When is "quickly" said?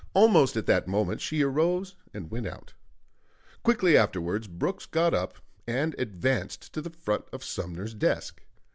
3.61-3.95